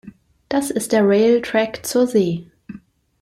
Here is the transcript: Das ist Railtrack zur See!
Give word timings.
Das 0.49 0.71
ist 0.71 0.95
Railtrack 0.95 1.85
zur 1.85 2.07
See! 2.07 2.49